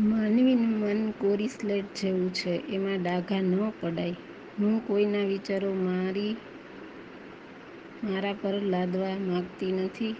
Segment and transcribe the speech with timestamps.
[0.00, 2.50] માનવીનું મન કોરી સ્લેટ જેવું છે.
[2.50, 4.14] એમાં ડાઘા ન પડાય.
[4.58, 6.36] હું કોઈના વિચારો મારી
[8.04, 10.14] મારા પર લાદવા માગતી નથી,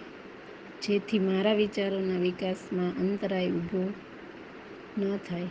[0.83, 3.93] જેથી મારા વિચારોના વિકાસમાં અંતરાય ઊભો
[4.99, 5.43] ન થાય.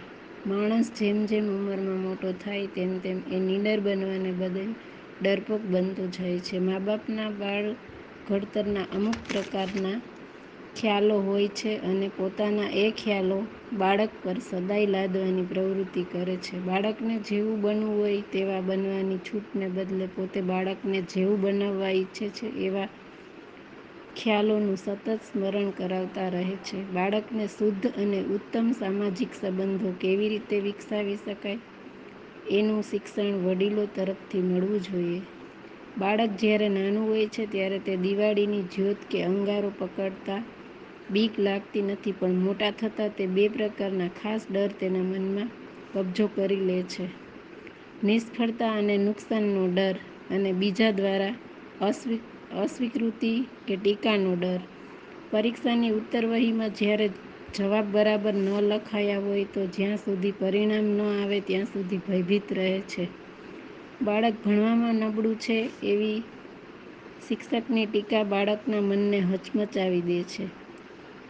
[0.47, 4.65] માણસ જેમ જેમ ઉંમરમાં મોટો થાય તેમ તેમ એ નીડર બનવાને બદલે
[5.21, 6.59] ડરપોક બનતો જાય છે.
[6.59, 7.73] મા-બાપના બાળ
[8.27, 10.01] ઘડતરના અમુક પ્રકારના
[10.75, 13.37] ખ્યાલો હોય છે અને પોતાના એ ખ્યાલો
[13.73, 16.55] બાળક પર સદાય લાદવાની પ્રવૃત્તિ કરે છે.
[16.61, 22.87] બાળકને જેવું બનવું હોય તેવા બનવાની છૂટને બદલે પોતે બાળકને જેવું બનાવવા ઈચ્છે છે એવા
[24.15, 26.77] ખ્યાલોનું સતત સ્મરણ કરાવતા રહે છે.
[26.91, 31.59] બાળકને શુદ્ધ અને ઉત્તમ સામાજિક સંબંધો કેવી રીતે વિકસાવી શકાય
[32.53, 35.19] એનું શિક્ષણ વડીલો તરફથી મળવું જોઈએ.
[35.97, 40.39] બાળક જ્યારે નાનું હોય છે ત્યારે તે દિવાળીની જ્યોત કે અંગારો પકડતા
[41.09, 45.49] બીક લાગતી નથી, પણ મોટા થતાં તે બે પ્રકારના ખાસ ડર તેના મનમાં
[45.93, 47.05] કબજો કરી લે છે.
[48.01, 49.95] નિષ્ફળતા અને નુકસાનનો ડર
[50.29, 51.35] અને બીજા દ્વારા
[51.81, 52.21] અસ્વી,
[52.55, 53.31] અસ્વીકૃતિ
[53.67, 54.61] કે ટીકાનો ડર.
[55.31, 57.07] પરીક્ષાની ઉત્તરવહીમાં જ્યારે
[57.53, 62.81] જવાબ બરાબર ન લખાયા હોય તો જ્યાં સુધી પરિણામ ન આવે ત્યાં સુધી ભયભીત રહે
[62.87, 63.05] છે.
[64.01, 66.19] બાળક ભણવામાં નબળું છે એવી
[67.27, 70.45] શિક્ષકની ટીકા બાળકના મનને હચમચાવી દે છે.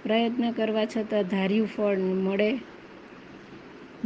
[0.04, 2.50] પ્રયત્ન કરવા છતાં ધાર્યું ફળ મળે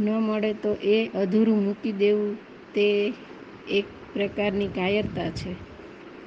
[0.00, 2.32] ન મળે તો એ અધૂરું મૂકી દેવું
[2.74, 3.12] તે
[3.70, 5.52] એક પ્રકારની કાયરતા છે.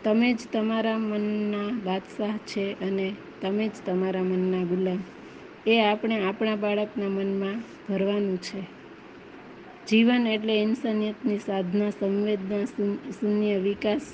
[0.03, 3.07] તમે જ તમારા મનના બાદશાહ છે અને
[3.41, 5.01] તમે જ તમારા મનના ગુલામ
[5.67, 7.57] એ આપણે આપણા બાળકના મનમાં
[7.89, 8.61] ભરવાનું છે.
[9.87, 12.65] જીવન એટલે ઇન્સાનિયતની સાધના, સંવેદના
[13.11, 14.05] શૂન્ય વિકાસ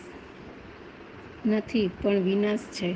[1.45, 2.95] નથી, પણ વિનાશ છે.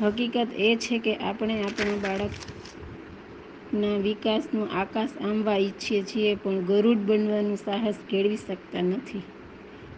[0.00, 7.56] હકીકત એ છે કે આપણે આપણા બાળકના વિકાસનું આકાશ આંબવા ઈચ્છીએ છીએ, પણ ગરુડ બનવાનું
[7.56, 9.22] સાહસ કેળવી શકતા નથી.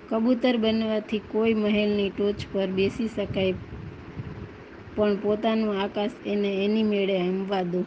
[0.08, 3.54] કબૂતર બનવાથી કોઈ મહેલની ટોચ પર બેસી શકાય,
[4.96, 7.84] પણ પોતાનું આકાશ એને એની મેળે આંબવા દો.